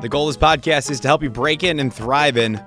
[0.00, 2.62] The goal of this podcast is to help you break in and thrive in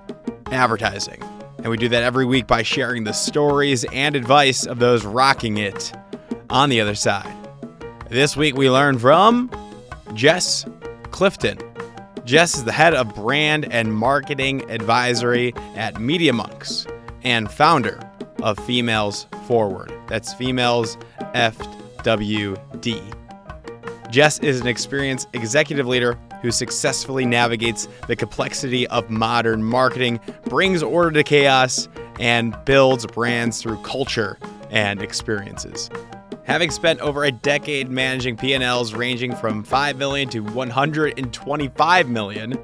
[0.48, 1.24] advertising.
[1.60, 5.58] And we do that every week by sharing the stories and advice of those rocking
[5.58, 5.94] it
[6.50, 7.34] on the other side.
[8.10, 9.50] This week we learn from
[10.14, 10.66] Jess
[11.12, 11.58] Clifton.
[12.26, 16.86] Jess is the head of brand and marketing advisory at Media Monks
[17.24, 17.98] and founder
[18.44, 19.94] of Females Forward.
[20.08, 20.98] That's Females
[21.34, 23.02] FWD.
[24.10, 30.84] Jess is an experienced executive leader who successfully navigates the complexity of modern marketing, brings
[30.84, 31.88] order to chaos,
[32.20, 34.38] and builds brands through culture
[34.70, 35.90] and experiences.
[36.44, 42.58] Having spent over a decade managing P&Ls ranging from 5 million to 125 million,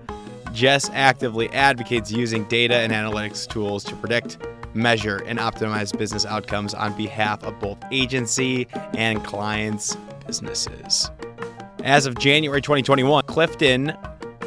[0.52, 4.39] Jess actively advocates using data and analytics tools to predict,
[4.73, 11.11] measure, and optimize business outcomes on behalf of both agency and clients' businesses.
[11.83, 13.94] As of January 2021, Clifton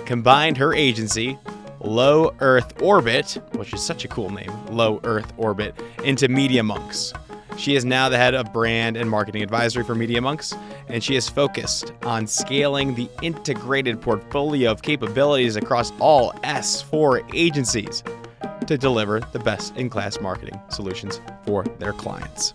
[0.04, 1.38] combined her agency,
[1.80, 7.12] Low Earth Orbit, which is such a cool name, Low Earth Orbit, into Media Monks.
[7.56, 10.54] She is now the head of brand and marketing advisory for Media Monks,
[10.88, 18.02] and she is focused on scaling the integrated portfolio of capabilities across all S4 agencies
[18.66, 22.54] to deliver the best in class marketing solutions for their clients.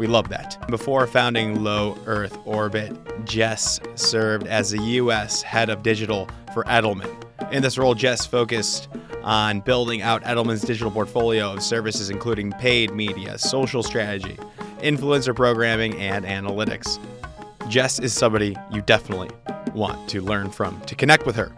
[0.00, 0.56] We love that.
[0.70, 5.42] Before founding Low Earth Orbit, Jess served as the U.S.
[5.42, 7.14] head of digital for Edelman.
[7.52, 8.88] In this role, Jess focused
[9.22, 14.38] on building out Edelman's digital portfolio of services, including paid media, social strategy,
[14.78, 16.98] influencer programming, and analytics.
[17.68, 19.28] Jess is somebody you definitely
[19.74, 21.52] want to learn from, to connect with her,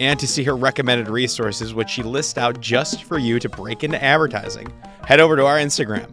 [0.00, 3.84] and to see her recommended resources, which she lists out just for you to break
[3.84, 4.72] into advertising.
[5.04, 6.12] Head over to our Instagram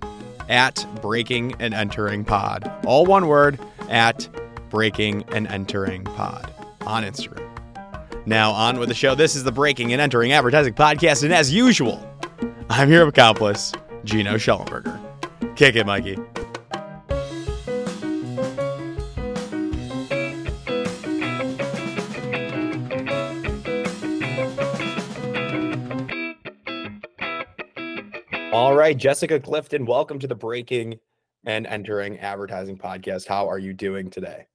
[0.49, 2.69] at Breaking and Entering Pod.
[2.85, 4.27] All one word at
[4.69, 7.45] Breaking and Entering Pod on Instagram.
[8.25, 9.15] Now, on with the show.
[9.15, 12.05] This is the Breaking and Entering Advertising Podcast, and as usual,
[12.69, 13.71] I'm your accomplice,
[14.03, 14.99] Gino Schellenberger.
[15.55, 16.17] Kick it, Mikey.
[28.51, 30.99] All right, Jessica Clifton, welcome to the Breaking
[31.45, 33.27] and Entering Advertising Podcast.
[33.27, 34.47] How are you doing today?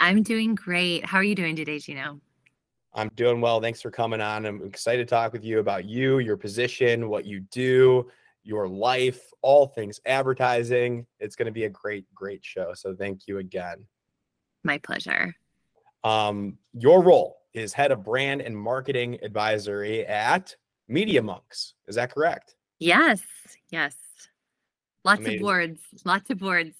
[0.00, 1.06] I'm doing great.
[1.06, 2.20] How are you doing today, Gino?
[2.92, 3.58] I'm doing well.
[3.58, 4.44] Thanks for coming on.
[4.44, 8.10] I'm excited to talk with you about you, your position, what you do,
[8.44, 11.06] your life, all things advertising.
[11.18, 12.74] It's going to be a great, great show.
[12.74, 13.86] So thank you again.
[14.62, 15.34] My pleasure.
[16.04, 20.54] Um, your role is head of brand and marketing advisory at
[20.86, 21.72] Media Monks.
[21.86, 22.54] Is that correct?
[22.78, 23.22] Yes.
[23.70, 23.94] Yes.
[25.04, 25.40] Lots Amazing.
[25.40, 26.76] of words, lots of words.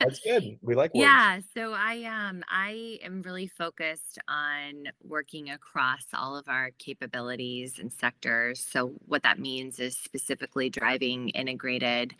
[0.00, 0.58] That's good.
[0.62, 1.04] We like words.
[1.04, 7.78] Yeah, so I um I am really focused on working across all of our capabilities
[7.78, 8.60] and sectors.
[8.60, 12.14] So what that means is specifically driving integrated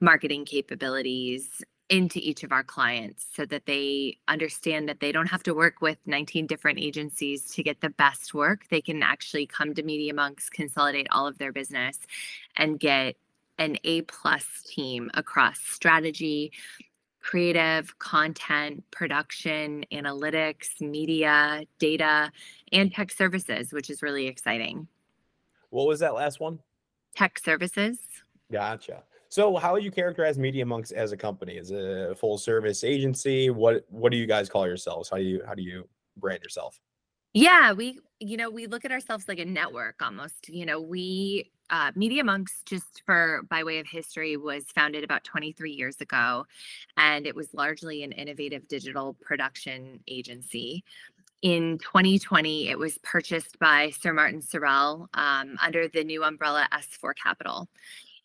[0.00, 5.42] marketing capabilities into each of our clients so that they understand that they don't have
[5.42, 8.62] to work with 19 different agencies to get the best work.
[8.70, 11.98] They can actually come to Media Monks, consolidate all of their business,
[12.56, 13.16] and get
[13.58, 16.52] an A plus team across strategy,
[17.20, 22.30] creative, content, production, analytics, media, data,
[22.72, 24.86] and tech services, which is really exciting.
[25.70, 26.60] What was that last one?
[27.16, 27.98] Tech services.
[28.50, 29.02] Gotcha.
[29.30, 31.56] So, how would you characterize Media Monks as a company?
[31.56, 33.48] Is a full service agency?
[33.48, 35.08] What What do you guys call yourselves?
[35.08, 36.80] How do you How do you brand yourself?
[37.32, 40.48] Yeah, we you know we look at ourselves like a network almost.
[40.48, 45.22] You know, we uh, Media Monks, just for by way of history, was founded about
[45.22, 46.44] 23 years ago,
[46.96, 50.82] and it was largely an innovative digital production agency.
[51.42, 57.12] In 2020, it was purchased by Sir Martin Sorrell um, under the new umbrella S4
[57.14, 57.68] Capital.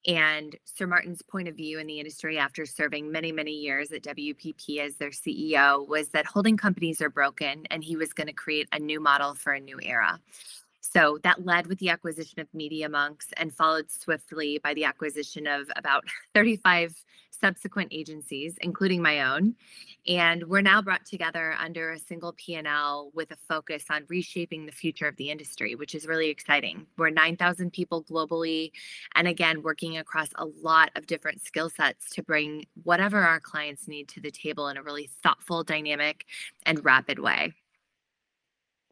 [0.07, 4.03] And Sir Martin's point of view in the industry after serving many, many years at
[4.03, 8.33] WPP as their CEO was that holding companies are broken and he was going to
[8.33, 10.19] create a new model for a new era.
[10.95, 15.45] So that led with the acquisition of Media Monks and followed swiftly by the acquisition
[15.45, 16.95] of about 35
[17.31, 19.55] subsequent agencies, including my own.
[20.07, 24.71] And we're now brought together under a single P&L with a focus on reshaping the
[24.71, 26.87] future of the industry, which is really exciting.
[26.97, 28.71] We're 9,000 people globally,
[29.15, 33.89] and again, working across a lot of different skill sets to bring whatever our clients
[33.89, 36.25] need to the table in a really thoughtful, dynamic,
[36.65, 37.53] and rapid way.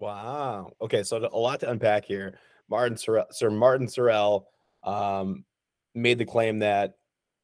[0.04, 0.74] Wow.
[0.82, 2.38] Okay, so a lot to unpack here.
[2.70, 4.44] Martin Sorrell, Sir Martin Sorrell
[4.84, 5.46] um,
[5.96, 6.96] made the claim that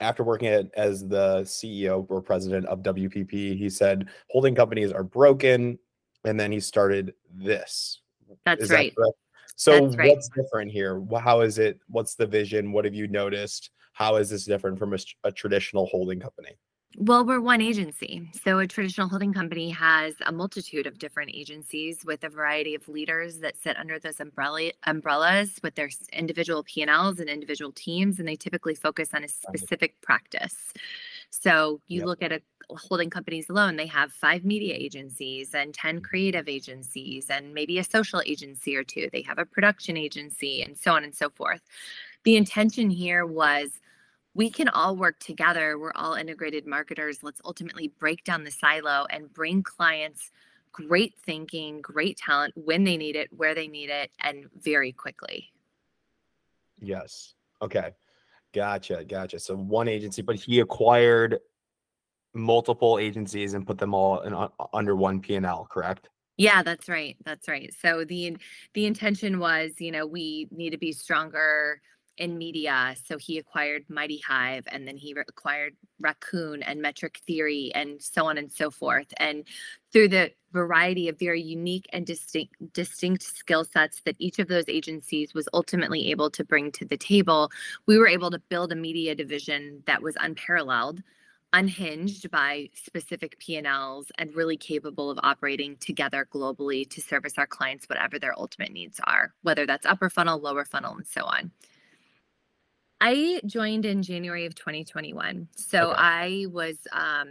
[0.01, 5.05] after working at, as the CEO or president of WPP, he said holding companies are
[5.05, 5.79] broken,
[6.25, 8.01] and then he started this.
[8.45, 8.93] That's Is right.
[8.93, 9.15] correct?
[9.55, 10.09] So That's right.
[10.09, 11.01] what's different here?
[11.17, 11.79] How is it?
[11.87, 12.73] What's the vision?
[12.73, 13.69] What have you noticed?
[13.93, 16.57] How is this different from a traditional holding company?
[16.97, 18.27] Well, we're one agency.
[18.33, 22.87] So a traditional holding company has a multitude of different agencies with a variety of
[22.87, 28.27] leaders that sit under those umbrella umbrellas with their individual P&Ls and individual teams and
[28.27, 30.73] they typically focus on a specific practice.
[31.29, 32.05] So you Yep.
[32.05, 32.41] look at a
[32.71, 37.83] holding companies alone, they have five media agencies and 10 creative agencies and maybe a
[37.83, 39.09] social agency or two.
[39.11, 41.61] They have a production agency and so on and so forth.
[42.23, 43.79] The intention here was
[44.33, 45.77] we can all work together.
[45.77, 47.23] We're all integrated marketers.
[47.23, 50.31] Let's ultimately break down the silo and bring clients
[50.71, 55.51] great thinking, great talent when they need it, where they need it, and very quickly.
[56.79, 57.33] Yes.
[57.61, 57.91] Okay.
[58.53, 59.03] Gotcha.
[59.03, 59.39] Gotcha.
[59.39, 61.39] So one agency, but he acquired
[62.33, 66.09] multiple agencies and put them all in, uh, u- under one P and L, correct?
[66.37, 67.17] Yeah, that's right.
[67.25, 67.73] That's right.
[67.81, 68.37] So the
[68.73, 71.81] the intention was, you know, we need to be stronger
[72.19, 72.95] in media.
[73.05, 78.27] So he acquired MightyHive and then he re- acquired Raccoon and Metric Theory and so
[78.27, 79.07] on and so forth.
[79.17, 79.45] And
[79.91, 84.65] through the variety of very unique and distinct distinct skill sets that each of those
[84.67, 87.49] agencies was ultimately able to bring to the table,
[87.87, 91.01] we were able to build a media division that was unparalleled
[91.53, 97.89] unhinged by specific P&Ls and really capable of operating together globally to service our clients
[97.89, 101.51] whatever their ultimate needs are, whether that's upper funnel, lower funnel, and so on.
[103.01, 105.47] I joined in January of 2021.
[105.55, 105.95] So Okay.
[105.97, 107.29] I was um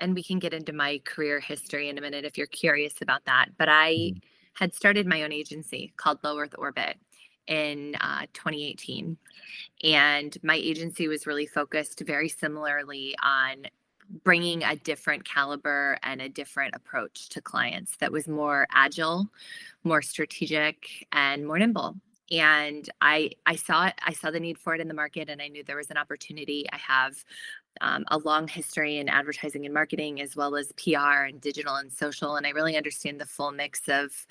[0.00, 3.24] and we can get into my career history in a minute if you're curious about
[3.24, 4.20] that, but I Mhm.
[4.54, 6.98] had started my own agency called Low Earth Orbit
[7.46, 9.16] in uh, 2018
[9.82, 13.66] and my agency was really focused very similarly on
[14.24, 19.26] bringing a different caliber and a different approach to clients that was more agile
[19.84, 21.96] more strategic and more nimble
[22.30, 25.40] and i i saw it i saw the need for it in the market and
[25.40, 26.66] i knew there was an opportunity.
[26.72, 27.24] I have
[27.80, 31.92] um, a long history in advertising and marketing as well as pr and digital and
[31.92, 34.26] social and i really understand the full mix of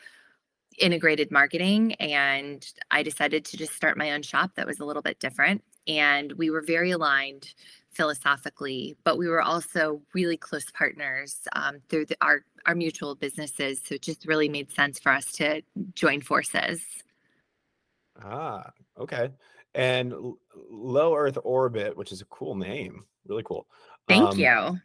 [0.77, 5.01] integrated marketing and I decided to just start my own shop that was a little
[5.01, 7.53] bit different and we were very aligned
[7.91, 13.81] philosophically but we were also really close partners um, through the, our our mutual businesses
[13.83, 15.61] so it just really made sense for us to
[15.95, 16.81] join forces
[18.23, 19.29] Ah, okay.
[19.75, 20.37] And L-
[20.69, 23.67] Low Earth Orbit, which is a cool name, really cool.
[24.07, 24.79] thank Um, you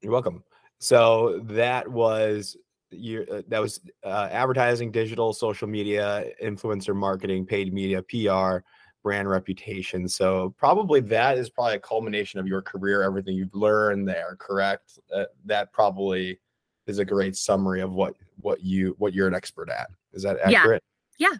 [0.00, 0.42] You're welcome.
[0.78, 2.56] So that was
[2.90, 3.26] you.
[3.30, 8.58] Uh, that was uh, advertising, digital, social media, influencer marketing, paid media, PR,
[9.02, 10.08] brand reputation.
[10.08, 14.36] So probably that is probably a culmination of your career, everything you've learned there.
[14.38, 14.98] Correct.
[15.14, 16.40] Uh, that probably
[16.86, 19.88] is a great summary of what what you what you're an expert at.
[20.12, 20.52] Is that accurate?
[20.52, 20.58] Yeah.
[20.58, 20.82] accurate?
[21.18, 21.38] Yeah.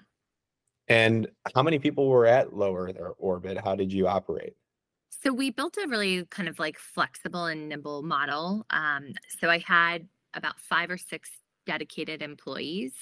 [0.88, 3.58] And how many people were at Low Earth Orbit?
[3.62, 4.54] How did you operate?
[5.22, 8.66] So we built a really kind of like flexible and nimble model.
[8.70, 11.30] Um, so I had about five or six
[11.64, 12.92] dedicated employees,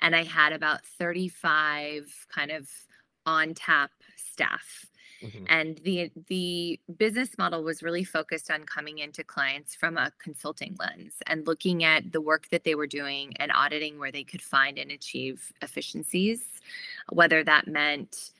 [0.00, 2.68] and I had about 35 kind of
[3.26, 4.86] on tap staff.
[5.22, 5.48] Mhm.
[5.48, 10.76] And the the business model was really focused on coming into clients from a consulting
[10.80, 14.42] lens and looking at the work that they were doing and auditing where they could
[14.42, 16.42] find and achieve efficiencies,
[17.10, 18.30] whether that meant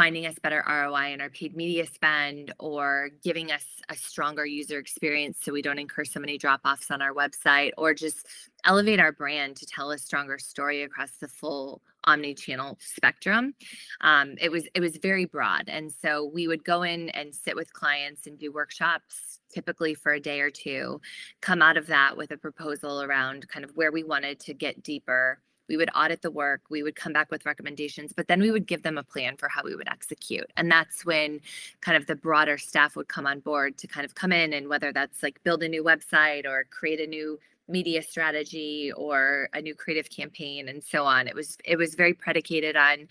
[0.00, 4.78] finding us better ROI in our paid media spend or giving us a stronger user
[4.78, 8.26] experience so we don't incur so many drop offs on our website or just
[8.64, 13.52] elevate our brand to tell a stronger story across the full omni-channel spectrum.
[14.00, 15.64] Um, it was it was very broad.
[15.68, 20.12] And so we would go in and sit with clients and do workshops typically for
[20.12, 20.98] a day or two
[21.42, 24.82] come out of that with a proposal around kind of where we wanted to get
[24.82, 25.40] deeper
[25.70, 28.66] we would audit the work we would come back with recommendations but then we would
[28.66, 31.40] give them a plan for how we would execute and that's when
[31.80, 34.68] kind of the broader staff would come on board to kind of come in and
[34.68, 39.62] whether that's like build a new website or create a new media strategy or a
[39.62, 43.06] new creative campaign and so on it was it was very predicated on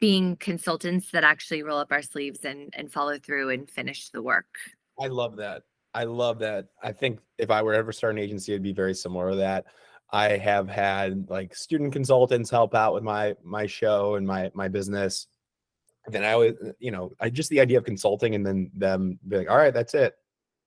[0.00, 4.20] being consultants that actually roll up our sleeves and and follow through and finish the
[4.20, 4.58] work
[4.98, 5.62] I love that.
[5.94, 6.68] I love that.
[6.82, 9.66] I think if I were ever start an agency, it'd be very similar to that.
[10.12, 14.68] I have had like student consultants help out with my my show and my my
[14.68, 15.26] business.
[16.08, 19.18] Then I always, uh, you know, I just the idea of consulting and then them
[19.28, 20.14] being, all right, that's it.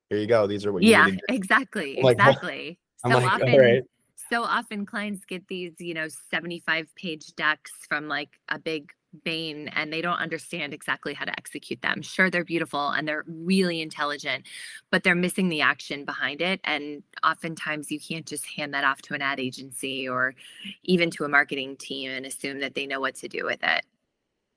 [0.10, 0.48] Here you go.
[0.48, 3.84] These are what you yeah need exactly I'm like, exactly so like, often right.
[4.32, 8.92] so often clients get these you know 75 page decks from like a big
[9.24, 12.02] Bain and they don't understand exactly how to execute them.
[12.02, 14.46] Sure, they're beautiful and they're really intelligent,
[14.92, 16.60] but they're missing the action behind it.
[16.64, 20.36] And oftentimes you can't just hand that off to an ad agency or
[20.84, 23.86] even to a marketing team and assume that they know what to do with it.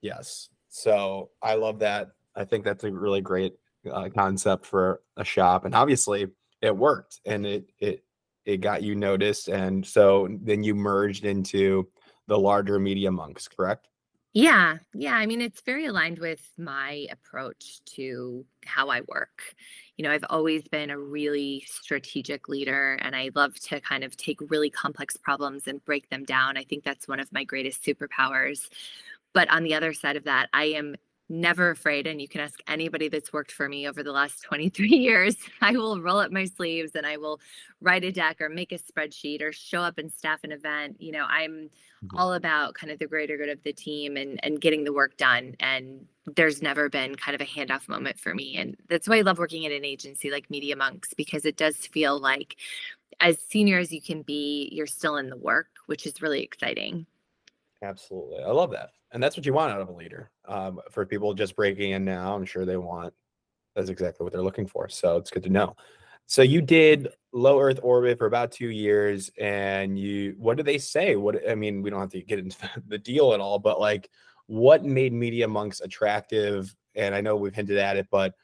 [0.00, 0.48] Yes.
[0.68, 2.10] So I love that.
[2.36, 3.54] I think that's a really great
[3.90, 5.64] uh, concept for a shop.
[5.64, 6.28] And obviously
[6.60, 8.04] it worked and it, it,
[8.44, 9.48] it got you noticed.
[9.48, 11.88] And so then you merged into
[12.28, 13.88] the larger media monks, correct?
[14.34, 15.14] Yeah, yeah.
[15.14, 19.54] I mean, it's very aligned with my approach to how I work.
[19.96, 24.16] You know, I've always been a really strategic leader and I love to kind of
[24.16, 26.56] take really complex problems and break them down.
[26.56, 28.68] I think that's one of my greatest superpowers.
[29.34, 30.96] But on the other side of that, I am
[31.28, 34.88] never afraid and you can ask anybody that's worked for me over the last 23
[34.96, 35.36] years.
[35.60, 37.40] I will roll up my sleeves and i will
[37.80, 40.96] write a deck or make a spreadsheet or show up and staff an event.
[41.00, 41.70] You know i'm
[42.04, 42.16] mm-hmm.
[42.16, 45.16] all about kind of the greater good of the team and and getting the work
[45.16, 46.06] done and
[46.36, 49.38] there's never been kind of a handoff moment for me and that's why i love
[49.38, 52.56] working at an agency like media monks because it does feel like
[53.20, 57.06] as senior as you can be you're still in the work which is really exciting.
[57.82, 58.42] Absolutely.
[58.42, 60.30] I love that and that's what you want out of a leader.
[60.46, 63.14] Um, for people just breaking in now, I'm sure they want
[63.74, 64.88] that's exactly what they're looking for.
[64.88, 65.76] So it's good to know.
[66.26, 70.78] So you did low Earth orbit for about two years, and you what do they
[70.78, 71.16] say?
[71.16, 74.10] What I mean, we don't have to get into the deal at all, but like,
[74.46, 76.74] what made Media Monks attractive?
[76.94, 78.34] And I know we've hinted at it, but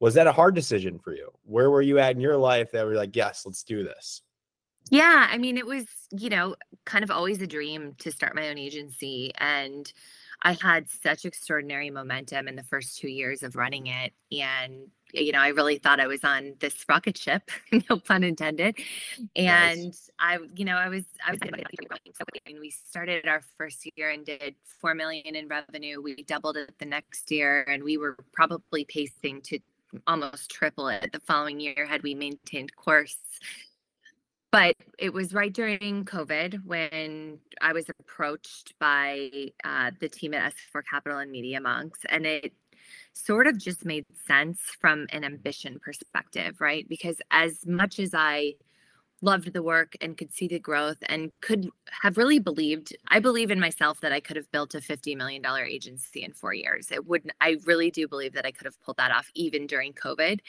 [0.00, 1.30] was that a hard decision for you?
[1.44, 4.22] Where were you at in your life that were like, yes, let's do this?
[4.90, 8.48] Yeah, I mean, it was, you know, kind of always a dream to start my
[8.48, 9.32] own agency.
[9.38, 9.90] And
[10.42, 14.12] I had such extraordinary momentum in the first two years of running it.
[14.30, 17.50] And, you know, I really thought I was on this rocket ship,
[17.90, 18.76] no pun intended.
[19.34, 20.10] And nice.
[20.18, 21.40] I, you know, I was, I was,
[22.14, 22.24] so
[22.60, 26.02] we started our first year and did 4 million in revenue.
[26.02, 29.58] We doubled it the next year and we were probably pacing to
[30.06, 33.16] almost triple it the following year had we maintained course
[34.54, 39.28] but it was right during COVID when I was approached by
[39.64, 42.52] uh, the team at S4 Capital and Media Monks, and it
[43.14, 46.88] sort of just made sense from an ambition perspective, right?
[46.88, 48.54] Because as much as I
[49.22, 51.68] loved the work and could see the growth and could
[52.02, 55.42] have really believed i believe in myself that i could have built a $50 million
[55.66, 58.98] agency in four years it would i really do believe that i could have pulled
[58.98, 60.40] that off even during covid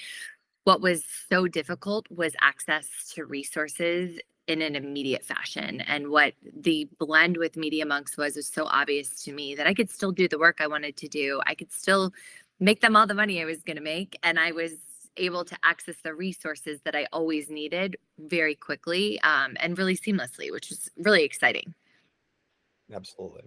[0.65, 5.81] what was so difficult was access to resources in an immediate fashion.
[5.81, 9.73] And what the blend with Media Monks was was so obvious to me that I
[9.73, 11.39] could still do the work I wanted to do.
[11.45, 12.11] I could still
[12.59, 14.17] make them all the money I was going to make.
[14.23, 14.73] And I was
[15.17, 20.51] able to access the resources that I always needed very quickly um, and really seamlessly,
[20.51, 21.73] which was really exciting.
[22.93, 23.43] Absolutely.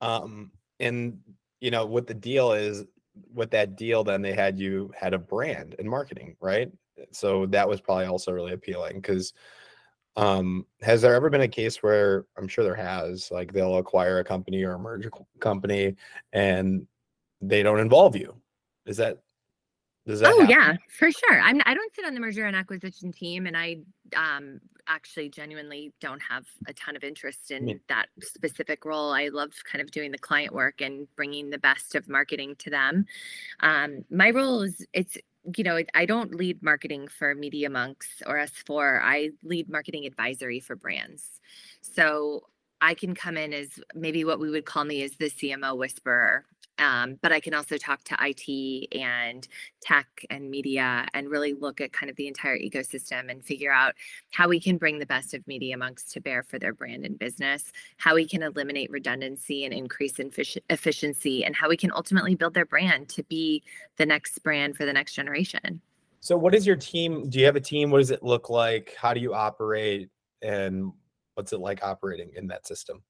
[0.00, 0.50] Um,
[0.80, 1.20] and,
[1.60, 2.84] you know, what the deal is,
[3.32, 6.70] with that deal, then they had you had a brand and marketing, right?
[7.12, 9.32] So that was probably also really appealing because
[10.16, 14.18] um, has there ever been a case where I'm sure there has, like they'll acquire
[14.18, 15.06] a company or a merge
[15.38, 15.94] company
[16.32, 16.86] and
[17.40, 18.34] they don't involve you?
[18.84, 19.18] Is that
[20.08, 20.32] does that?
[20.32, 20.50] Oh happen?
[20.50, 21.38] yeah, for sure.
[21.40, 21.60] I'm.
[21.66, 23.80] I don't sit on the merger and acquisition team, and I
[24.16, 29.12] um, actually genuinely don't have a ton of interest in that specific role.
[29.12, 32.70] I love kind of doing the client work and bringing the best of marketing to
[32.70, 33.06] them.
[33.60, 35.18] Um, my role is it's
[35.56, 39.00] you know I don't lead marketing for Media Monks or S4.
[39.02, 41.40] I lead marketing advisory for brands.
[41.80, 42.44] So
[42.80, 46.44] I can come in as maybe what we would call me as the CMO whisperer
[46.78, 49.46] um, but I can also talk to IT and
[49.80, 53.94] tech and media and really look at kind of the entire ecosystem and figure out
[54.30, 57.18] how we can bring the best of Media Monks to bear for their brand and
[57.18, 60.14] business, how we can eliminate redundancy and increase
[60.70, 63.62] efficiency, and how we can ultimately build their brand to be
[63.96, 65.80] the next brand for the next generation.
[66.20, 67.28] So, what is your team?
[67.28, 67.90] Do you have a team?
[67.90, 68.94] What does it look like?
[68.98, 70.10] How do you operate?
[70.42, 70.92] And
[71.34, 73.02] what's it like operating in that system?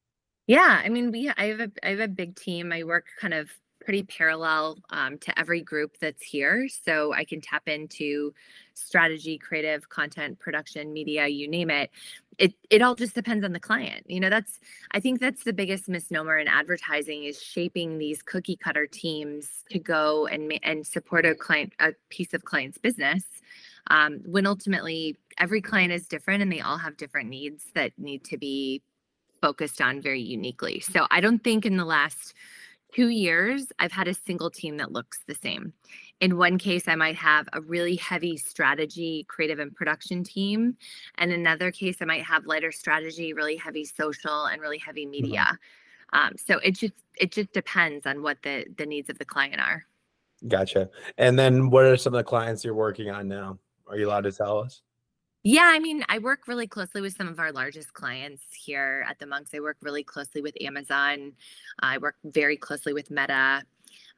[0.49, 2.73] Yeah, I mean, we I have a I have a big team.
[2.73, 3.51] I work kind of
[3.85, 8.35] pretty parallel um, to every group that's here, so I can tap into
[8.75, 11.91] strategy, creative, content, production, media, you name it.
[12.39, 14.05] It it all just depends on the client.
[14.09, 14.59] You know, that's
[14.93, 19.79] I think that's the biggest misnomer in advertising is shaping these cookie cutter teams to
[19.79, 23.25] go and and support a client a piece of client's business.
[23.91, 28.25] Um, when ultimately every client is different and they all have different needs that need
[28.25, 28.83] to be
[29.41, 30.81] focused on very uniquely.
[30.81, 32.35] So I don't think in the last
[32.95, 35.73] two years I've had a single team that looks the same.
[36.21, 40.77] In one case, I might have a really heavy strategy, creative, and production team.
[41.17, 45.11] And another case, I might have lighter strategy, really heavy social, and really heavy mm-hmm.
[45.11, 45.59] media.
[46.13, 49.61] Um, so it just it just depends on what the the needs of the client
[49.61, 49.85] are.
[50.47, 50.89] Gotcha.
[51.19, 53.59] And then what are some of the clients you're working on now?
[53.87, 54.83] Are you allowed to tell us?
[55.51, 59.19] Yeah, I mean, I work really closely with some of our largest clients here at
[59.19, 59.53] the Monks.
[59.55, 61.33] I work really closely with Amazon.
[61.81, 63.63] I work very closely with Meta.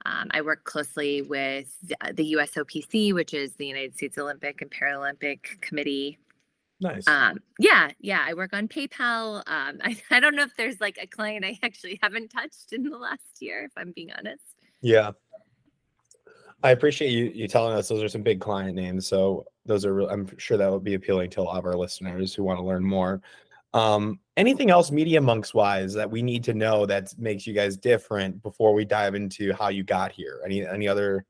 [0.05, 1.73] Um, I work closely with
[2.15, 6.19] the USOPC, which is the United States Olympic and Paralympic Committee.
[6.81, 7.07] Nice.
[7.07, 9.45] Um, yeah, yeah, I work on PayPal.
[9.47, 12.83] Um, I, I don't know if there's like a client I actually haven't touched in
[12.83, 14.57] the last year, if I'm being honest.
[14.81, 15.13] Yeah.
[16.63, 19.07] I appreciate you you telling us those are some big client names.
[19.07, 22.35] So those are I'm sure that would be appealing to a lot of our listeners
[22.35, 23.23] who want to learn more.
[23.73, 27.77] Um, anything else media monks wise that we need to know that makes you guys
[27.77, 30.41] different before we dive into how you got here?
[30.45, 31.25] Any any other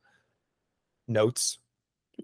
[1.06, 1.58] notes?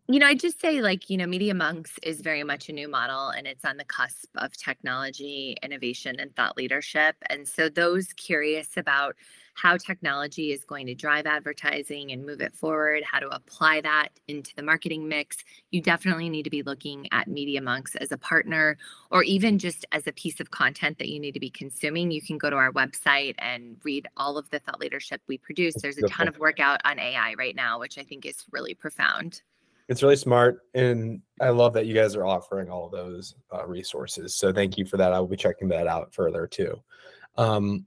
[0.09, 2.89] You know, I just say like, you know, Media Monks is very much a new
[2.89, 7.17] model and it's on the cusp of technology, innovation, and thought leadership.
[7.31, 9.17] And so those curious about
[9.57, 14.09] how technology is going to drive advertising and move it forward, how to apply that
[14.29, 15.39] into the marketing mix,
[15.71, 18.77] you definitely need to be looking at Media Monks as a partner
[19.11, 22.11] or even just as a piece of content that you need to be consuming.
[22.11, 25.75] You can go to our website and read all of the thought leadership we produce.
[25.81, 28.75] There's a ton of work out on AI right now, which I think is really
[28.75, 29.41] profound.
[29.89, 33.65] It's really smart, and I love that you guys are offering all of those uh,
[33.67, 34.35] resources.
[34.35, 35.13] So thank you for that.
[35.13, 36.83] I will be checking that out further too.
[37.39, 37.87] Um,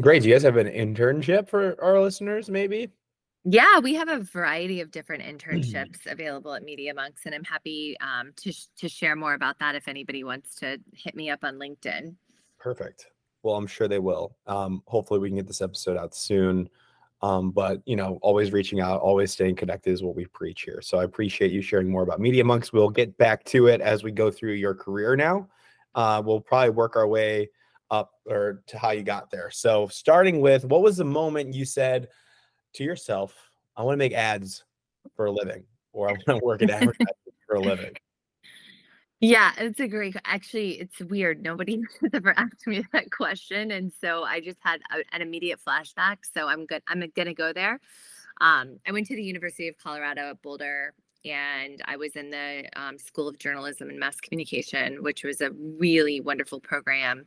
[0.00, 0.22] Great.
[0.22, 2.90] Do you guys have an internship for our listeners, maybe?
[3.44, 5.36] Yeah, we have a variety of different Mm.
[5.36, 9.58] internships available at Media Monks, and I'm happy um, to sh- to share more about
[9.58, 12.14] that if anybody wants to hit me up on LinkedIn.
[12.58, 13.06] Perfect.
[13.42, 14.36] Well, I'm sure they will.
[14.46, 16.68] Um, hopefully, we can get this episode out soon.
[17.22, 20.80] Um, but you know, always reaching out, always staying connected is what we preach here.
[20.82, 22.72] So I appreciate you sharing more about Media Monks.
[22.72, 25.48] We'll get back to it as we go through your career now.
[25.94, 27.50] Uh, we'll probably work our way
[27.90, 29.50] up or to how you got there.
[29.50, 32.08] So starting with what was the moment you said
[32.74, 33.34] to yourself,
[33.76, 34.64] I want to make ads
[35.14, 37.06] for a living or I want to work in advertising
[37.46, 37.92] for a living?
[39.20, 40.16] Yeah, it's a great.
[40.24, 41.42] Actually, it's weird.
[41.42, 45.60] Nobody has ever asked me that question, and so I just had a, an immediate
[45.62, 46.18] flashback.
[46.22, 46.82] So I'm good.
[46.88, 47.80] I'm gonna go there.
[48.40, 50.94] Um, I went to the University of Colorado at Boulder,
[51.26, 55.50] and I was in the um, School of Journalism and Mass Communication, which was a
[55.50, 57.26] really wonderful program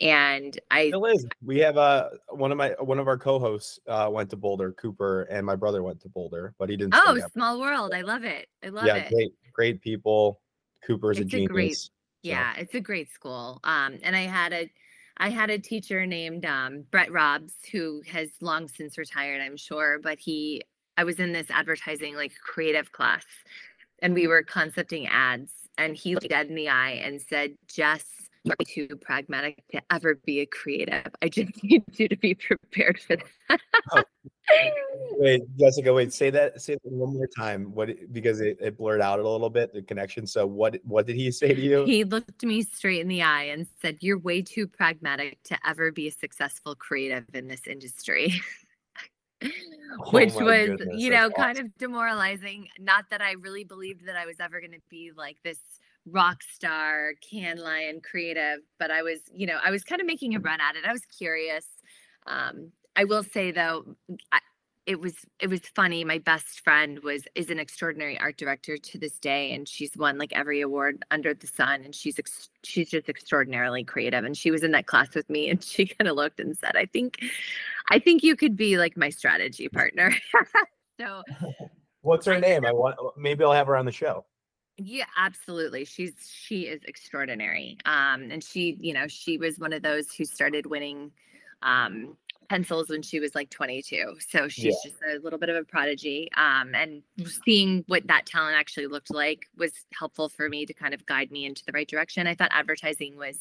[0.00, 1.26] and I still is.
[1.44, 5.22] We have uh one of my one of our co-hosts uh went to Boulder, Cooper,
[5.22, 6.94] and my brother went to Boulder, but he didn't.
[6.96, 7.92] Oh, small world!
[7.94, 8.48] I love it.
[8.64, 9.04] I love yeah, it.
[9.10, 10.40] Yeah, great, great people.
[10.86, 11.50] Cooper's it's a genius.
[11.50, 11.90] A great,
[12.22, 12.60] yeah, so.
[12.60, 13.60] it's a great school.
[13.64, 14.70] Um, and I had a
[15.18, 19.98] I had a teacher named um, Brett Robbs who has long since retired, I'm sure,
[20.00, 20.62] but he
[20.96, 23.24] I was in this advertising like creative class,
[24.00, 27.54] and we were concepting ads, and he looked dead in the eye and said,
[28.46, 31.06] "Jess." too pragmatic to ever be a creative.
[31.22, 33.60] I just need you to be prepared for that.
[33.92, 34.02] oh.
[35.20, 37.74] Wait, Jessica, wait, say that say that one more time.
[37.74, 40.26] What because it, it blurred out a little bit, the connection.
[40.26, 41.84] So what what did he say to you?
[41.84, 45.92] He looked me straight in the eye and said, You're way too pragmatic to ever
[45.92, 48.40] be a successful creative in this industry.
[50.00, 51.66] Oh Which was, goodness, you know, kind awesome.
[51.66, 52.68] of demoralizing.
[52.78, 55.58] Not that I really believed that I was ever going to be like this
[56.10, 60.34] rock star, Cannes Lion creative, but I was, you know, I was kind of making
[60.34, 60.84] a run at it.
[60.84, 61.66] I was curious.
[62.26, 63.96] Um, I will say though,
[64.32, 64.40] I,
[64.88, 66.02] it was it was funny.
[66.02, 70.16] My best friend was is an extraordinary art director to this day, and she's won
[70.16, 71.82] like every award under the sun.
[71.84, 74.24] And she's ex- she's just extraordinarily creative.
[74.24, 76.74] And she was in that class with me, and she kind of looked and said,
[76.74, 77.18] "I think,
[77.90, 80.14] I think you could be like my strategy partner."
[80.98, 81.22] so,
[82.00, 82.64] what's her I, name?
[82.64, 84.24] I want maybe I'll have her on the show.
[84.78, 85.84] Yeah, absolutely.
[85.84, 87.78] She's she is extraordinary.
[87.84, 91.10] Um, and she, you know, she was one of those who started winning
[91.62, 92.16] um
[92.48, 94.14] pencils when she was like 22.
[94.26, 94.90] So she's yeah.
[94.90, 96.30] just a little bit of a prodigy.
[96.36, 97.02] Um, and
[97.44, 101.30] seeing what that talent actually looked like was helpful for me to kind of guide
[101.30, 102.26] me into the right direction.
[102.26, 103.36] I thought advertising was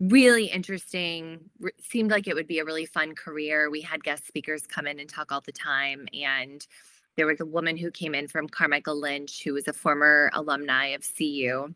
[0.00, 4.26] really interesting Re- seemed like it would be a really fun career we had guest
[4.26, 6.66] speakers come in and talk all the time and
[7.16, 10.88] there was a woman who came in from Carmichael Lynch, who was a former alumni
[10.88, 11.74] of CU,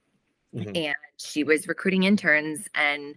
[0.55, 0.77] mm-hmm.
[0.77, 3.15] and she was recruiting interns and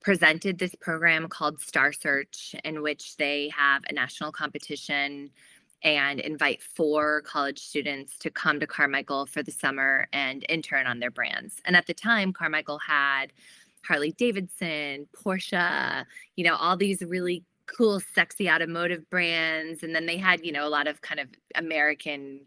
[0.00, 5.30] presented this program called Star Search, in which they have a national competition
[5.82, 11.00] and invite four college students to come to Carmichael for the summer and intern on
[11.00, 11.60] their brands.
[11.64, 13.32] And at the time, Carmichael had
[13.86, 16.04] Harley Davidson, Porsche,
[16.36, 19.82] you know, all these really cool, sexy automotive brands.
[19.82, 22.40] And then they had, you know, a lot of kind of American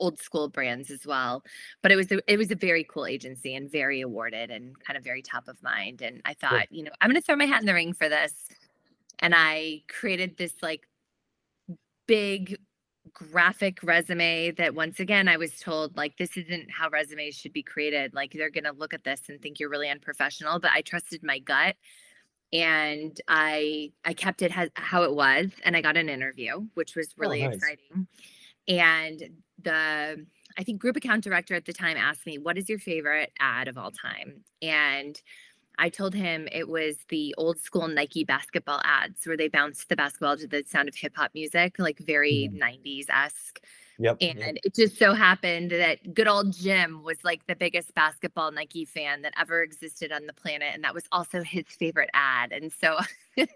[0.00, 1.42] old school brands as well.
[1.82, 4.96] But it was a, it was a very cool agency and very awarded and kind
[4.96, 6.02] of very top of mind.
[6.02, 8.08] And I thought, you know, I'm going to throw my hat in the ring for
[8.08, 8.32] this.
[9.20, 10.88] and I created this like
[12.06, 12.56] big
[13.12, 17.62] graphic resume that once again I was told like this isn't how resumes should be
[17.62, 18.14] created.
[18.14, 21.22] Like they're going to look at this and think you're really unprofessional, but I trusted
[21.22, 21.76] my gut
[22.52, 26.94] and I I kept it has, how it was and I got an interview, which
[26.94, 27.56] was oh, really oh, nice.
[27.56, 28.06] exciting.
[28.68, 29.22] And
[29.62, 30.26] the
[30.56, 33.68] I think group account director at the time asked me, "What is your favorite ad
[33.68, 35.20] of all time?" And
[35.78, 39.96] I told him it was the old school Nike basketball ads where they bounced the
[39.96, 42.62] basketball to the sound of hip hop music, like very mm-hmm.
[42.62, 43.60] 90s esque.
[43.98, 44.18] Yep.
[44.20, 44.56] And yep.
[44.64, 49.22] it just so happened that good old Jim was like the biggest basketball Nike fan
[49.22, 50.70] that ever existed on the planet.
[50.74, 52.52] And that was also his favorite ad.
[52.52, 52.98] And so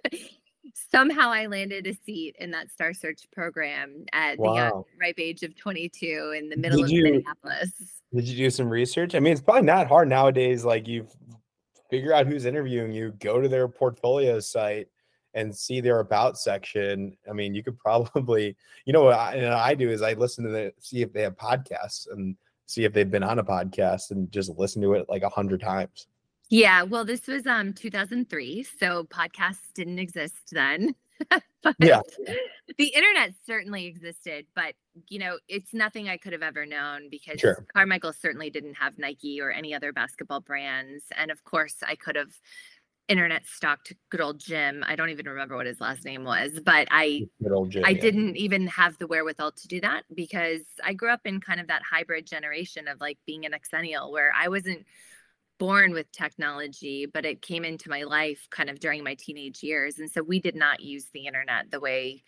[0.90, 4.50] somehow I landed a seat in that Star Search program at uh, wow.
[4.50, 7.72] the young, ripe age of 22 in the middle did of you, Minneapolis.
[8.14, 9.14] Did you do some research?
[9.14, 10.64] I mean, it's probably not hard nowadays.
[10.64, 11.14] Like you've
[11.90, 14.88] figure out who's interviewing you, go to their portfolio site
[15.34, 17.16] and see their about section.
[17.28, 20.44] I mean, you could probably, you know, what I, know, I do is I listen
[20.44, 22.36] to the see if they have podcasts and
[22.66, 25.60] see if they've been on a podcast and just listen to it like a hundred
[25.60, 26.06] times.
[26.50, 30.94] Yeah, well, this was um 2003, so podcasts didn't exist then.
[31.78, 32.00] yeah.
[32.78, 34.74] The internet certainly existed, but
[35.08, 37.66] you know, it's nothing I could have ever known because sure.
[37.74, 41.04] Carmichael certainly didn't have Nike or any other basketball brands.
[41.16, 42.32] And of course, I could have
[43.08, 44.84] internet stalked good old Jim.
[44.86, 47.26] I don't even remember what his last name was, but I
[47.68, 48.00] Jim, I yeah.
[48.00, 51.68] didn't even have the wherewithal to do that because I grew up in kind of
[51.68, 54.84] that hybrid generation of like being an exennial where I wasn't
[55.58, 59.98] born with technology, but it came into my life kind of during my teenage years.
[59.98, 62.22] And so we did not use the internet the way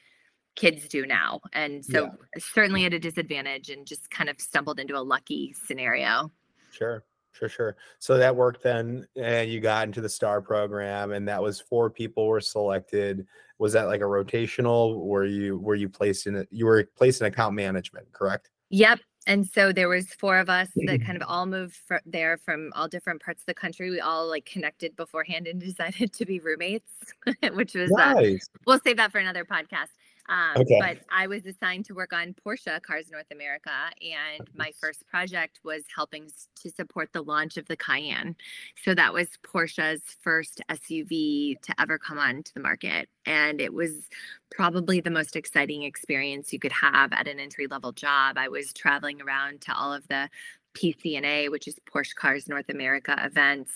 [0.56, 1.40] kids do now.
[1.52, 2.10] And so yeah.
[2.38, 6.32] certainly at a disadvantage and just kind of stumbled into a lucky scenario.
[6.72, 7.04] Sure.
[7.32, 7.76] Sure, sure.
[7.98, 11.88] So that worked then, and you got into the STAR program, and that was four
[11.88, 13.26] people were selected.
[13.58, 14.98] Was that like a rotational?
[14.98, 16.48] Were you were you placed in it?
[16.50, 18.50] You were placed in account management, correct?
[18.70, 22.36] Yep and so there was four of us that kind of all moved fr- there
[22.36, 26.24] from all different parts of the country we all like connected beforehand and decided to
[26.24, 26.92] be roommates
[27.52, 28.48] which was uh, nice.
[28.54, 29.90] uh, we'll save that for another podcast
[30.30, 30.78] um, okay.
[30.80, 35.58] But I was assigned to work on Porsche Cars North America, and my first project
[35.64, 36.30] was helping
[36.62, 38.36] to support the launch of the Cayenne.
[38.84, 43.08] So that was Porsche's first SUV to ever come onto the market.
[43.26, 44.08] And it was
[44.52, 48.38] probably the most exciting experience you could have at an entry level job.
[48.38, 50.28] I was traveling around to all of the
[50.74, 53.72] PCNA, which is Porsche Cars North America events.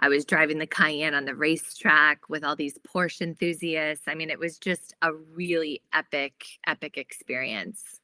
[0.00, 4.04] I was driving the Cayenne on the racetrack with all these Porsche enthusiasts.
[4.06, 8.00] I mean, it was just a really epic, epic experience.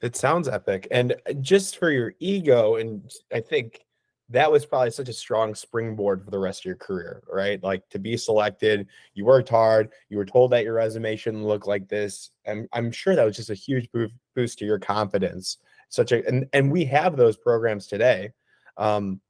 [0.00, 0.86] It sounds epic.
[0.90, 3.84] And uh, just for your ego, and I think
[4.30, 7.62] that was probably such a strong springboard for the rest of your career, right?
[7.62, 11.66] Like to be selected, you worked hard, you were told that your resume shouldn't look
[11.66, 12.30] like this.
[12.44, 13.88] And I'm sure that was just a huge
[14.34, 15.58] boost to your confidence
[15.88, 18.32] such a and, and we have those programs today.
[18.76, 19.20] Um,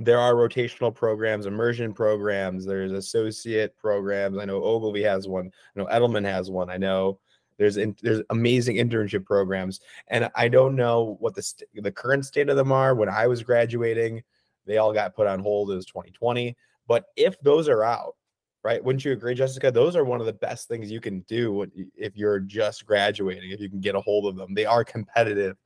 [0.00, 4.38] there are rotational programs immersion programs there's associate programs.
[4.38, 7.18] I know ogilvy has one i know edelman has one i know
[7.56, 9.80] there's in, there's amazing internship programs.
[10.08, 12.94] And i don't know what the st- the current state of them are.
[12.94, 14.22] When i was graduating
[14.66, 15.70] they all got put on hold.
[15.70, 18.14] It was 2020 but if those are out
[18.62, 19.70] right wouldn't you agree jessica?
[19.70, 21.66] Those are one of the best things you can do
[21.96, 24.54] if you're just graduating if you can get a hold of them.
[24.54, 25.56] They are competitive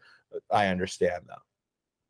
[0.50, 1.34] I understand though.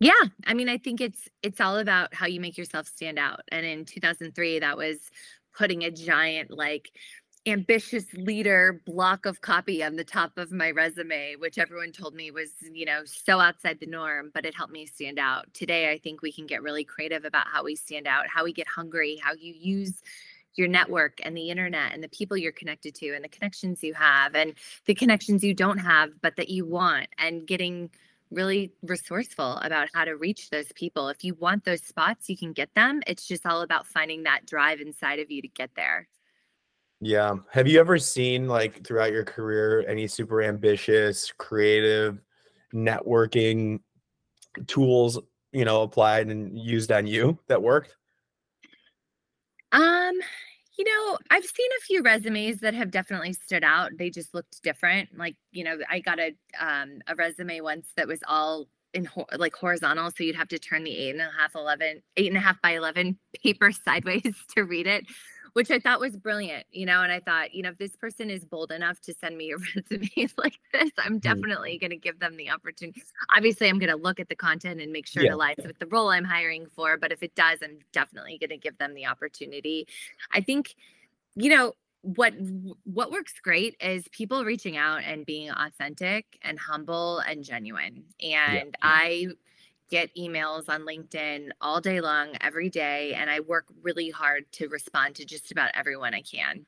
[0.00, 3.42] Yeah, I mean, I think it's it's all about how you make yourself stand out.
[3.52, 4.98] And in 2003, that was
[5.56, 6.90] putting a giant like
[7.46, 12.30] ambitious leader block of copy on the top of my resume, which everyone told me
[12.30, 15.52] was, you know, so outside the norm, but it helped me stand out.
[15.52, 18.52] Today, I think we can get really creative about how we stand out, how we
[18.52, 20.02] get hungry, how you use
[20.54, 23.94] your network and the internet and the people you're connected to and the connections you
[23.94, 24.54] have and
[24.86, 27.90] the connections you don't have, but that you want and getting
[28.32, 31.08] really resourceful about how to reach those people.
[31.08, 33.02] If you want those spots, you can get them.
[33.06, 36.08] It's just all about finding that drive inside of you to get there.
[37.00, 37.34] Yeah.
[37.50, 42.24] Have you ever seen like throughout your career any super ambitious, creative
[42.72, 43.80] networking
[44.66, 45.18] tools,
[45.52, 47.96] you know, applied and used on you that worked?
[49.72, 50.14] Um,
[50.78, 53.90] you know, I've seen a few resumes that have definitely stood out.
[53.98, 55.10] They just looked different.
[55.16, 59.26] Like, you know, I got a um a resume once that was all in ho-
[59.36, 62.36] like horizontal, so you'd have to turn the eight and a half, 11, eight and
[62.36, 65.04] a half by 11 paper sideways to read it
[65.54, 67.02] which I thought was brilliant, you know.
[67.02, 69.56] And I thought, you know, if this person is bold enough to send me a
[69.76, 71.20] resume like this, I'm mm.
[71.20, 73.02] definitely going to give them the opportunity.
[73.36, 75.32] Obviously, I'm going to look at the content and make sure yeah.
[75.32, 76.96] it aligns with the role I'm hiring for.
[76.96, 79.86] But if it does, I'm definitely going to give them the opportunity.
[80.32, 80.74] I think,
[81.34, 82.34] you know, what
[82.82, 88.04] what works great is people reaching out and being authentic and humble and genuine.
[88.20, 88.64] And yeah.
[88.82, 89.28] I
[89.92, 94.68] get emails on LinkedIn all day long, every day, and I work really hard to
[94.68, 96.64] respond to just about everyone I can.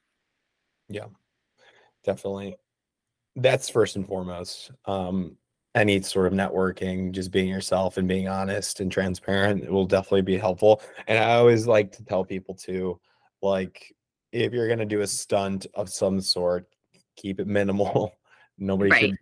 [0.91, 1.07] Yeah,
[2.05, 2.57] definitely.
[3.35, 4.73] That's first and foremost.
[4.85, 5.39] Um,
[5.75, 10.37] any sort of networking, just being yourself and being honest and transparent will definitely be
[10.37, 10.83] helpful.
[11.09, 13.01] And I always like to tell people to
[13.41, 13.91] like
[14.33, 16.67] if you're gonna do a stunt of some sort,
[17.17, 18.13] keep it minimal.
[18.59, 19.01] Nobody right.
[19.01, 19.17] should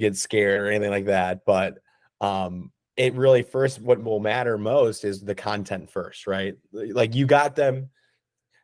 [0.00, 1.46] get scared or anything like that.
[1.46, 1.78] But
[2.20, 6.54] um it really first what will matter most is the content first, right?
[6.72, 7.90] Like you got them,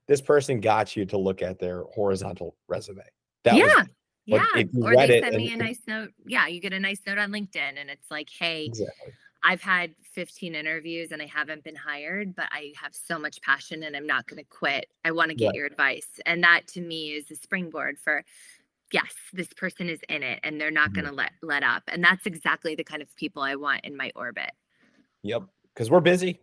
[0.06, 3.02] this person got you to look at their horizontal resume.
[3.44, 3.64] That yeah.
[3.64, 3.86] Was,
[4.26, 4.44] yeah.
[4.82, 6.10] Or they send me a nice note.
[6.26, 9.12] Yeah, you get a nice note on LinkedIn and it's like, hey, exactly.
[9.42, 13.84] I've had 15 interviews and I haven't been hired, but I have so much passion
[13.84, 14.86] and I'm not going to quit.
[15.04, 15.58] I want to get yeah.
[15.58, 16.08] your advice.
[16.26, 18.24] And that to me is a springboard for
[18.92, 21.02] yes, this person is in it and they're not mm-hmm.
[21.02, 21.82] going to let let up.
[21.88, 24.50] And that's exactly the kind of people I want in my orbit.
[25.22, 25.42] Yep,
[25.74, 26.40] cuz we're busy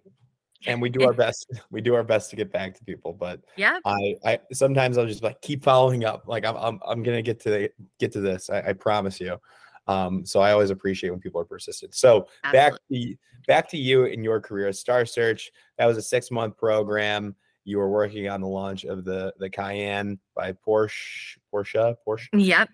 [0.68, 3.42] and we do our best we do our best to get back to people but
[3.56, 7.22] yeah i i sometimes i'll just like keep following up like i'm i'm, I'm gonna
[7.22, 9.40] get to the, get to this I, I promise you
[9.88, 12.60] um so i always appreciate when people are persistent so Absolutely.
[12.60, 13.16] back to
[13.48, 17.78] back to you in your career star search that was a six month program you
[17.78, 22.70] were working on the launch of the the cayenne by porsche porsche porsche yep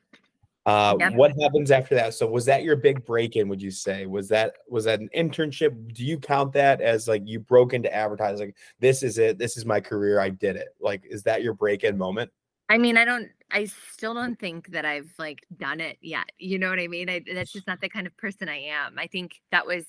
[0.65, 1.13] uh, yep.
[1.15, 2.13] What happens after that?
[2.13, 3.47] So was that your big break in?
[3.49, 5.93] Would you say was that was that an internship?
[5.93, 8.53] Do you count that as like you broke into advertising?
[8.79, 9.39] This is it.
[9.39, 10.19] This is my career.
[10.19, 10.69] I did it.
[10.79, 12.29] Like, is that your break in moment?
[12.69, 13.29] I mean, I don't.
[13.49, 16.29] I still don't think that I've like done it yet.
[16.37, 17.09] You know what I mean?
[17.09, 18.99] I, that's just not the kind of person I am.
[18.99, 19.85] I think that was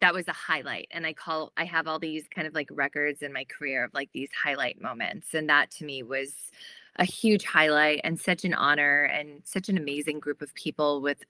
[0.00, 3.22] that was a highlight, and I call I have all these kind of like records
[3.22, 6.32] in my career of like these highlight moments, and that to me was
[6.98, 11.24] a huge highlight and such an honor and such an amazing group of people with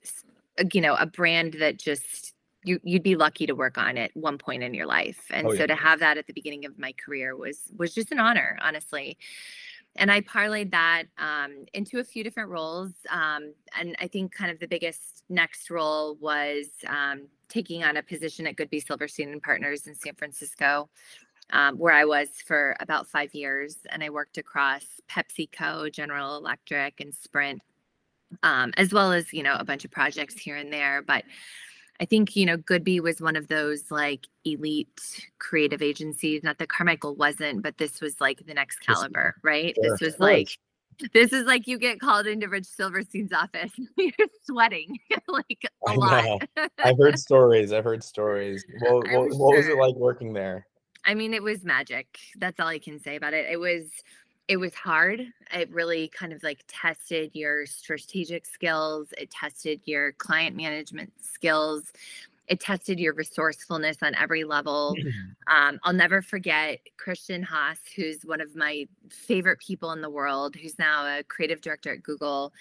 [0.59, 4.11] uh, you know a brand that just you you'd be lucky to work on at
[4.17, 6.79] one point in your life and oh, so to have that at the beginning of
[6.79, 9.17] my career was was just an honor honestly
[9.97, 14.51] and i parlayed that um, into a few different roles um, and i think kind
[14.51, 19.43] of the biggest next role was um, taking on a position at goodby silverstein and
[19.43, 20.89] partners in san francisco
[21.51, 23.77] um, where I was for about five years.
[23.91, 27.63] And I worked across PepsiCo, General Electric, and Sprint,
[28.43, 31.03] um, as well as, you know, a bunch of projects here and there.
[31.03, 31.25] But
[32.01, 36.43] I think, you know, Goodby was one of those like elite creative agencies.
[36.43, 39.77] Not that Carmichael wasn't, but this was like the next caliber, right?
[39.81, 40.49] This was like,
[41.13, 43.73] this is like you get called into Rich Silverstein's office.
[43.97, 44.13] You're
[44.45, 46.43] sweating like a lot.
[46.79, 47.73] I've heard stories.
[47.73, 48.65] I've heard stories.
[48.81, 50.67] Well, what, what was it like working there?
[51.05, 52.19] I mean, it was magic.
[52.39, 53.47] That's all I can say about it.
[53.51, 53.85] It was
[54.49, 55.21] it was hard.
[55.53, 59.13] It really kind of like tested your strategic skills.
[59.19, 61.93] It tested your client management skills.
[62.49, 64.95] It tested your resourcefulness on every level.
[65.47, 70.57] Um, I'll never forget Christian Haas, who's one of my favorite people in the world,
[70.57, 72.53] who's now a creative director at Google.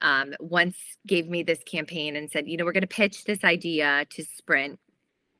[0.00, 3.42] Um, once gave me this campaign and said, you know, we're going to pitch this
[3.44, 4.78] idea to Sprint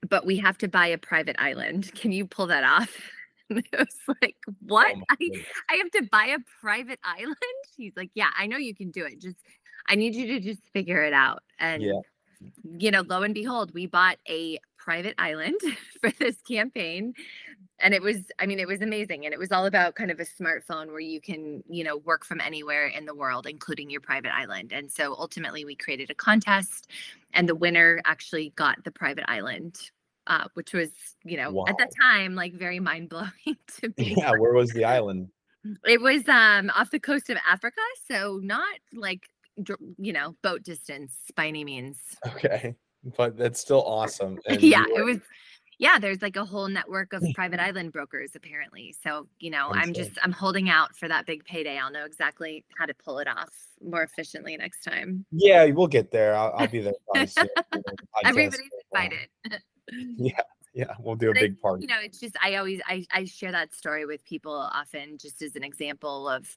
[0.08, 1.92] but we have to buy a private island.
[1.94, 2.94] Can you pull that off?
[3.50, 4.94] And it was like, what?
[4.94, 5.16] Oh I,
[5.70, 7.34] I have to buy a private island?
[7.78, 9.22] He's like, yeah, I know you can do it.
[9.22, 9.38] Just,
[9.88, 11.42] I need you to just figure it out.
[11.58, 12.00] And, yeah.
[12.64, 15.60] You know, lo and behold, we bought a private island
[16.00, 17.14] for this campaign.
[17.80, 19.24] And it was, I mean, it was amazing.
[19.24, 22.24] And it was all about kind of a smartphone where you can, you know, work
[22.24, 24.72] from anywhere in the world, including your private island.
[24.72, 26.90] And so ultimately, we created a contest,
[27.34, 29.90] and the winner actually got the private island
[30.28, 30.90] uh, which was,
[31.24, 31.64] you know, wow.
[31.66, 33.30] at that time, like very mind blowing
[33.80, 34.14] to me.
[34.16, 35.28] Yeah, where was the island?
[35.84, 39.28] It was um, off the coast of Africa, so not like
[39.98, 41.98] you know boat distance by any means.
[42.26, 42.74] Okay,
[43.16, 44.38] but that's still awesome.
[44.46, 45.18] And yeah, it was.
[45.80, 48.96] Yeah, there's like a whole network of private island brokers apparently.
[49.00, 51.78] So you know, I'm, just I'm holding out for that big payday.
[51.78, 55.24] I'll know exactly how to pull it off more efficiently next time.
[55.30, 56.34] Yeah, we'll get there.
[56.34, 56.94] I'll, I'll be there.
[58.24, 59.28] Everybody's invited
[60.16, 60.40] yeah
[60.74, 63.06] yeah we'll do a but big it, party you know it's just i always I,
[63.10, 66.56] I share that story with people often just as an example of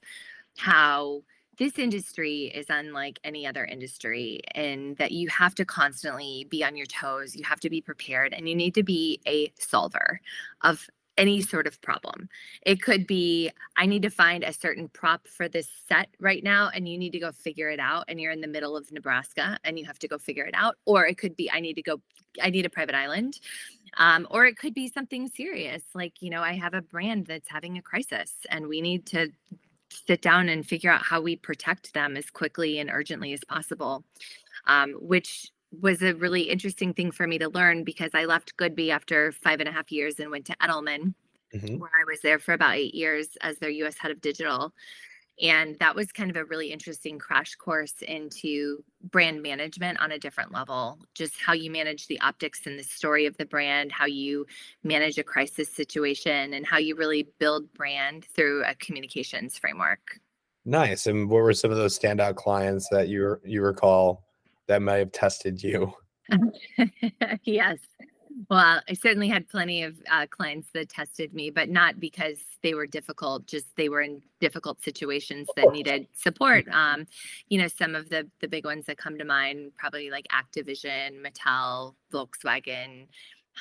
[0.56, 1.22] how
[1.62, 6.76] this industry is unlike any other industry in that you have to constantly be on
[6.76, 10.20] your toes you have to be prepared and you need to be a solver
[10.62, 12.28] of any sort of problem.
[12.62, 16.70] It could be, I need to find a certain prop for this set right now,
[16.74, 18.04] and you need to go figure it out.
[18.08, 20.76] And you're in the middle of Nebraska and you have to go figure it out.
[20.86, 22.00] Or it could be, I need to go,
[22.42, 23.40] I need a private island.
[23.98, 27.48] Um, or it could be something serious, like, you know, I have a brand that's
[27.50, 29.28] having a crisis and we need to
[30.06, 34.04] sit down and figure out how we protect them as quickly and urgently as possible,
[34.66, 35.50] um, which
[35.80, 39.60] was a really interesting thing for me to learn because I left Goodby after five
[39.60, 41.14] and a half years and went to Edelman,
[41.54, 41.78] mm-hmm.
[41.78, 44.74] where I was there for about eight years as their US head of digital.
[45.42, 50.18] And that was kind of a really interesting crash course into brand management on a
[50.18, 50.98] different level.
[51.14, 54.46] Just how you manage the optics and the story of the brand, how you
[54.84, 60.20] manage a crisis situation, and how you really build brand through a communications framework.
[60.64, 61.08] Nice.
[61.08, 64.24] And what were some of those standout clients that you you recall
[64.68, 65.92] that might have tested you?
[67.42, 67.78] yes.
[68.48, 72.74] Well, I certainly had plenty of uh, clients that tested me, but not because they
[72.74, 73.46] were difficult.
[73.46, 76.66] Just they were in difficult situations that needed support.
[76.68, 77.06] Um,
[77.48, 81.22] you know, some of the the big ones that come to mind, probably like Activision,
[81.24, 83.06] Mattel, Volkswagen,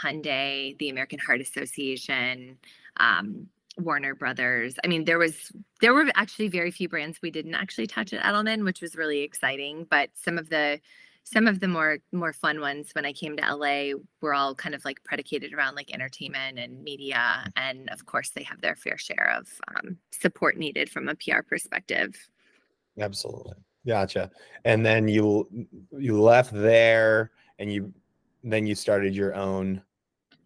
[0.01, 2.57] Hyundai, the American Heart Association,
[2.97, 4.75] um, Warner Brothers.
[4.83, 8.23] I mean, there was there were actually very few brands we didn't actually touch at
[8.23, 9.85] Edelman, which was really exciting.
[9.89, 10.79] But some of the
[11.23, 14.75] some of the more more fun ones when I came to LA were all kind
[14.75, 18.97] of like predicated around like entertainment and media, and of course they have their fair
[18.97, 22.15] share of um, support needed from a PR perspective.
[22.99, 23.53] Absolutely,
[23.87, 24.29] gotcha.
[24.65, 25.47] And then you
[25.97, 27.93] you left there, and you
[28.43, 29.81] then you started your own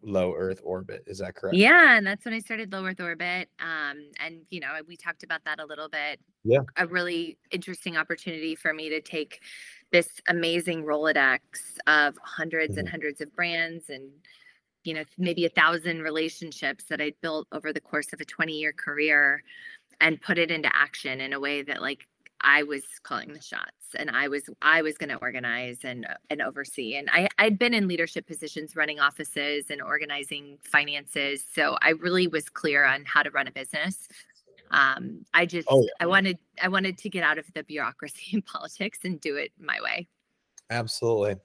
[0.05, 1.03] low Earth orbit.
[1.07, 1.55] Is that correct?
[1.55, 3.49] Yeah, and that's when I started low Earth orbit.
[3.59, 6.19] Um, and you know, we talked about that a little bit.
[6.43, 6.59] Yeah.
[6.77, 9.41] A really interesting opportunity for me to take
[9.95, 11.39] this amazing Rolodex
[11.87, 12.79] of 100s mm-hmm.
[12.79, 14.03] and hundreds of brands and
[14.83, 18.51] you know maybe a thousand relationships that I'd built over the course of a 20
[18.51, 19.41] year career
[20.01, 22.05] and put it into action in a way that like
[22.41, 26.41] I was calling the shots and I was I was going to organize and and
[26.41, 26.95] oversee.
[26.95, 31.45] And I I'd been in leadership positions running offices and organizing finances.
[31.55, 34.09] So I really was clear on how to run a business
[34.75, 35.89] um I just oh, yeah.
[36.01, 39.51] I wanted I wanted to get out of the bureaucracy and politics and do it
[39.59, 40.07] my way.
[40.69, 41.35] Absolutely.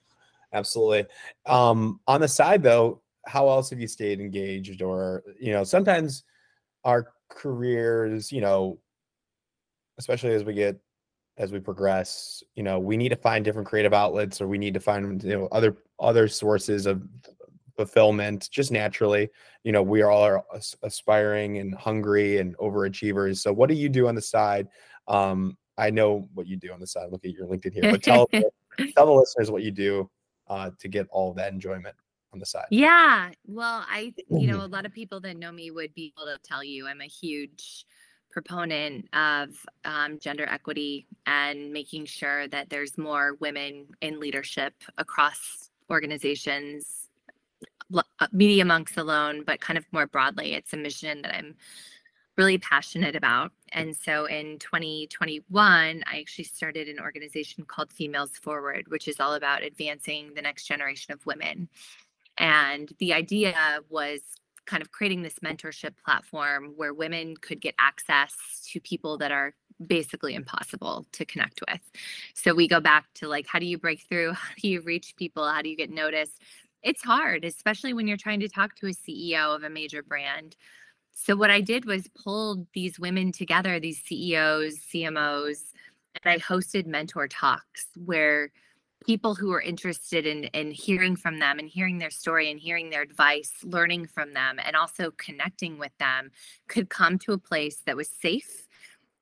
[0.53, 1.07] Absolutely.
[1.47, 6.25] Um on the side though how else have you stayed engaged or you know sometimes
[6.85, 8.79] our careers you know
[9.99, 10.81] especially as we get
[11.37, 14.75] as we progress you know we need to find different creative outlets or we need
[14.75, 17.03] to find you know other other sources of
[17.81, 19.31] fulfillment just naturally.
[19.65, 20.45] You know we all are
[20.83, 24.69] aspiring and hungry and overachievers so what do you do on the side?
[25.09, 28.03] Um i know what you do on the side look at your linkedin here but
[28.03, 28.27] tell
[28.95, 30.11] tell the listeners what you do
[30.49, 31.95] uh to get all that enjoyment
[32.35, 32.67] on the side.
[32.71, 34.73] Yeah well i you know mm-hmm.
[34.73, 37.07] a lot of people that know me would be able to tell you i'm a
[37.07, 37.87] huge
[38.31, 39.49] proponent of
[39.85, 47.09] um, gender equity and making sure that there's more women in leadership across organizations,
[47.95, 50.55] Uh, media Monks alone, but kind of more broadly.
[50.55, 51.57] It's a mission that I'm
[52.37, 53.53] really passionate about.
[53.73, 59.35] And so in 2021, I actually started an organization called Females Forward, which is all
[59.35, 61.69] about advancing the next generation of women.
[62.39, 63.55] And the idea
[63.89, 64.21] was
[64.67, 68.35] kind of creating this mentorship platform where women could get access
[68.71, 71.81] to people that are basically impossible to connect with.
[72.35, 74.33] So we go back to like, how do you break through?
[74.35, 75.49] How do you reach people?
[75.49, 76.41] How do you get noticed?
[76.83, 80.57] It's hard, especially when you're trying to talk to a CEO of a major brand.
[81.13, 85.73] So what I did was pulled these women together, these CEOs, CMOs,
[86.23, 88.51] and I hosted mentor talks where
[89.05, 92.91] people who are interested in in hearing from them and hearing their story and hearing
[92.91, 96.31] their advice learning from them and also connecting with them
[96.69, 98.69] could come to a place that was safe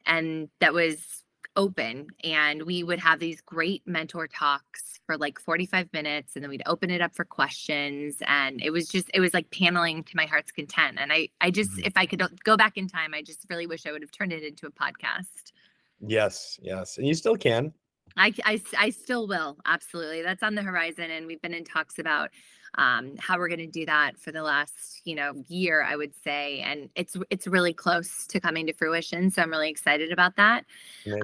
[0.04, 1.24] and that was
[1.58, 6.50] open and we would have these great mentor talks for like 45 minutes and then
[6.50, 10.16] we'd open it up for questions and it was just it was like paneling to
[10.16, 11.86] my heart's content and i i just mm-hmm.
[11.86, 14.32] if i could go back in time i just really wish i would have turned
[14.32, 15.52] it into a podcast
[16.00, 17.72] yes yes and you still can
[18.16, 19.58] I, I, I still will.
[19.64, 20.22] Absolutely.
[20.22, 21.10] That's on the horizon.
[21.10, 22.30] And we've been in talks about
[22.76, 26.14] um, how we're going to do that for the last, you know, year, I would
[26.22, 26.60] say.
[26.60, 29.30] And it's, it's really close to coming to fruition.
[29.30, 30.64] So I'm really excited about that.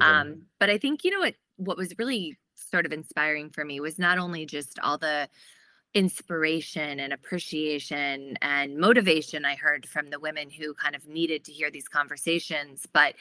[0.01, 3.81] Um, but I think, you know, what, what was really sort of inspiring for me
[3.81, 5.29] was not only just all the
[5.95, 11.53] inspiration and appreciation and motivation I heard from the women who kind of needed to
[11.53, 13.15] hear these conversations, but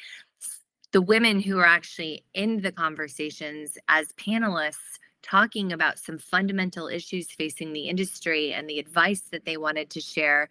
[0.92, 7.32] the women who are actually in the conversations as panelists talking about some fundamental issues
[7.32, 10.50] facing the industry and the advice that they wanted to share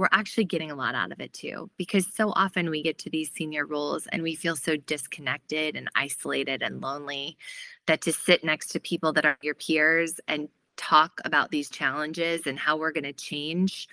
[0.00, 3.10] we're actually getting a lot out of it too because so often we get to
[3.10, 7.36] these senior roles and we feel so disconnected and isolated and lonely
[7.86, 10.48] that to sit next to people that are your peers and
[10.78, 13.88] talk about these challenges and how we're going to change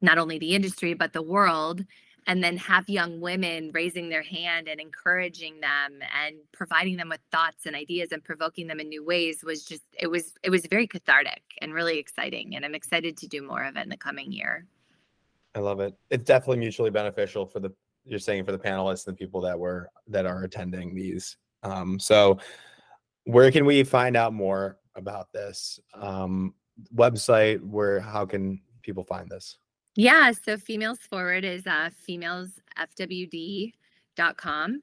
[0.00, 1.84] not only the industry but the world
[2.28, 7.20] and then have young women raising their hand and encouraging them and providing them with
[7.32, 10.66] thoughts and ideas and provoking them in new ways was just it was it was
[10.66, 13.96] very cathartic and really exciting and i'm excited to do more of it in the
[13.96, 14.66] coming year.
[15.54, 15.94] I love it.
[16.10, 17.72] It's definitely mutually beneficial for the
[18.04, 21.36] you're saying for the panelists and the people that were that are attending these.
[21.62, 22.38] Um, so
[23.24, 25.80] where can we find out more about this?
[25.94, 26.54] Um,
[26.94, 29.58] website where how can people find this
[29.98, 34.82] yeah, so Females Forward is uh, femalesfwd.com.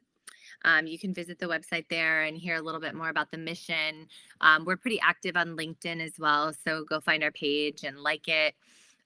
[0.66, 3.38] Um, you can visit the website there and hear a little bit more about the
[3.38, 4.08] mission.
[4.42, 8.28] Um, we're pretty active on LinkedIn as well, so go find our page and like
[8.28, 8.56] it.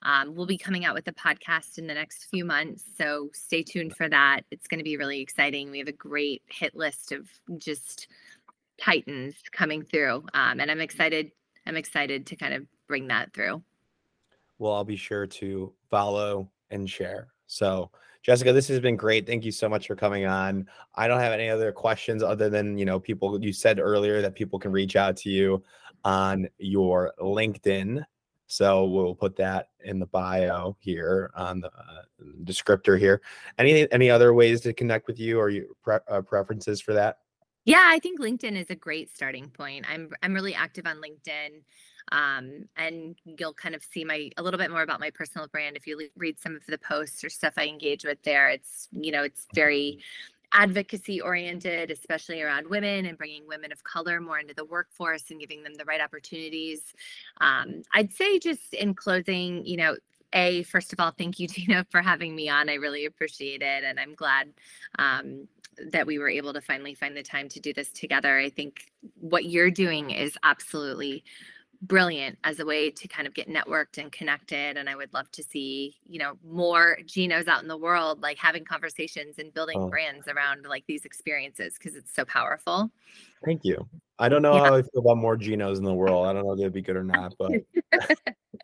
[0.02, 3.62] Um, we'll be coming out with a podcast in the next few months, so stay
[3.62, 4.42] tuned for that.
[4.50, 5.70] It's going to be really exciting.
[5.70, 7.30] We have a great hit list of
[7.60, 8.08] just
[8.82, 11.32] titans coming through, um, and I'm excited.
[11.68, 13.62] I'm excited to kind of bring that through
[14.60, 17.30] well, I'll be sure to follow and share.
[17.48, 17.90] So,
[18.22, 19.26] Jessica, this has been great.
[19.26, 20.68] Thank you so much for coming on.
[20.94, 24.36] I don't have any other questions other than, you know, people you said earlier that
[24.36, 25.64] people can reach out to you
[26.04, 28.04] on your LinkedIn.
[28.48, 32.02] So we'll put that in the bio here on the uh,
[32.44, 33.22] descriptor here.
[33.58, 37.20] Any any other ways to connect with you or your pre- uh, preferences for that?
[37.66, 39.86] Yeah, I think LinkedIn is a great starting point.
[39.88, 41.62] I'm I'm really active on LinkedIn.
[42.12, 45.78] Um, and you'll kind of see my a little bit more about my personal brand
[45.78, 48.50] if you read some of the posts or stuff I engage with there.
[48.50, 50.00] It's you know it's very
[50.52, 55.40] advocacy oriented, especially around women and bringing women of color more into the workforce and
[55.40, 56.82] giving them the right opportunities.
[57.40, 59.96] Um, I'd say just in closing, you know,
[60.34, 62.70] a first of all, thank you, Tina, for having me on.
[62.70, 64.50] I really appreciate it, and I'm glad
[64.98, 65.48] um,
[65.92, 68.38] that we were able to finally find the time to do this together.
[68.38, 71.24] I think what you're doing is absolutely
[71.82, 75.32] brilliant as a way to kind of get networked and connected and i would love
[75.32, 79.78] to see you know more genos out in the world like having conversations and building
[79.80, 79.88] oh.
[79.88, 82.92] brands around like these experiences because it's so powerful.
[83.46, 83.88] Thank you.
[84.18, 84.66] I don't know yeah.
[84.66, 86.28] how i feel about more genos in the world.
[86.28, 87.52] I don't know if they'd be good or not but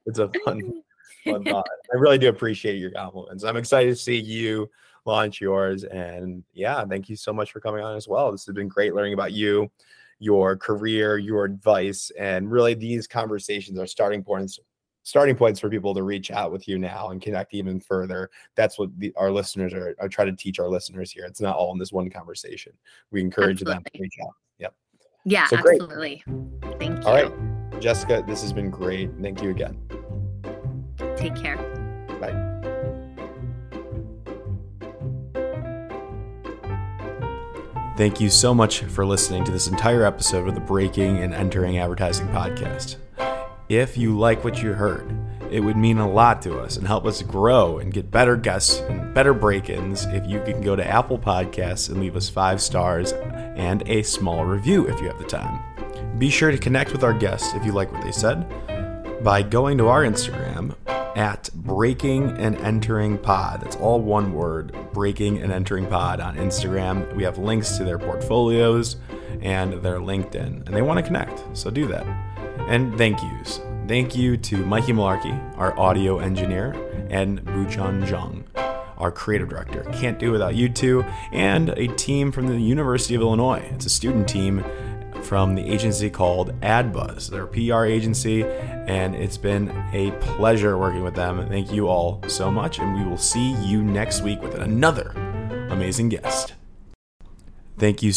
[0.06, 0.84] it's a fun
[1.24, 1.68] fun thought.
[1.94, 3.44] I really do appreciate your compliments.
[3.46, 4.70] I'm excited to see you
[5.06, 8.32] launch yours and yeah thank you so much for coming on as well.
[8.32, 9.72] This has been great learning about you
[10.20, 14.60] your career, your advice, and really these conversations are starting points
[15.06, 18.30] starting points for people to reach out with you now and connect even further.
[18.56, 21.26] That's what the, our listeners are, are trying to teach our listeners here.
[21.26, 22.74] It's not all in this one conversation.
[23.12, 23.74] We encourage absolutely.
[23.74, 24.34] them to reach out.
[24.58, 24.74] Yep.
[25.24, 26.24] Yeah, so absolutely.
[26.80, 27.06] Thank you.
[27.06, 27.80] All right.
[27.80, 29.12] Jessica, this has been great.
[29.22, 29.78] Thank you again.
[31.16, 31.58] Take care.
[32.20, 32.72] Bye.
[37.98, 41.78] Thank you so much for listening to this entire episode of the Breaking and Entering
[41.78, 42.98] Advertising podcast.
[43.70, 45.18] If you like what you heard,
[45.50, 48.82] it would mean a lot to us and help us grow and get better guests
[48.90, 52.62] and better break ins if you can go to Apple Podcasts and leave us five
[52.62, 56.20] stars and a small review if you have the time.
[56.20, 58.46] Be sure to connect with our guests if you like what they said
[59.24, 60.75] by going to our Instagram
[61.16, 63.62] at Breaking and Entering Pod.
[63.62, 67.16] That's all one word Breaking and Entering Pod on Instagram.
[67.16, 68.98] We have links to their portfolios
[69.42, 72.06] and their LinkedIn, and they want to connect, so do that.
[72.68, 73.62] And thank yous.
[73.88, 76.74] Thank you to Mikey Malarkey, our audio engineer,
[77.10, 78.44] and Buchan Zhang,
[78.98, 79.84] our creative director.
[79.94, 83.64] Can't do without you two, and a team from the University of Illinois.
[83.72, 84.64] It's a student team
[85.26, 87.30] from the agency called AdBuzz.
[87.30, 91.48] They're a PR agency, and it's been a pleasure working with them.
[91.50, 95.10] Thank you all so much, and we will see you next week with another
[95.70, 96.54] amazing guest.
[97.78, 98.14] Thank you